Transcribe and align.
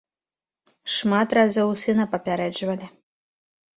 Шмат 0.93 1.29
разоў 1.39 1.69
сына 1.85 2.03
папярэджвалі. 2.17 2.87